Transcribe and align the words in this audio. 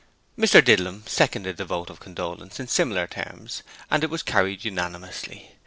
Mr 0.35 0.65
Didlum 0.65 1.03
seconded 1.07 1.57
the 1.57 1.63
vote 1.63 1.91
of 1.91 1.99
condolence 1.99 2.59
in 2.59 2.67
similar 2.67 3.05
terms, 3.05 3.61
and 3.91 4.03
it 4.03 4.09
was 4.09 4.23
carried 4.23 4.65
unanimously. 4.65 5.51